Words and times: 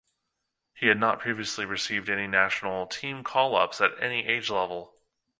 He 0.73 0.87
had 0.87 0.99
not 0.99 1.19
previously 1.19 1.63
received 1.63 2.09
any 2.09 2.25
national 2.25 2.87
team 2.87 3.23
call 3.23 3.55
ups 3.55 3.79
at 3.81 4.01
any 4.01 4.25
age 4.25 4.49
level. 4.49 4.97